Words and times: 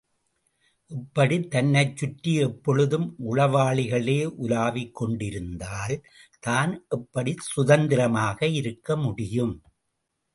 இப்படித் 0.91 1.51
தன்னைச் 1.51 1.97
சுற்றி 1.97 2.31
எப்பொழுதும் 2.37 3.05
உளவாளிகளே 3.25 4.17
உலாவிக் 4.37 4.95
கொண்டிருந்தால், 4.95 5.95
தான் 6.43 6.73
எப்படிச் 6.89 7.45
சுதந்திரமாக 7.49 8.47
இருக்க 8.51 8.97
முடியும்? 8.97 9.53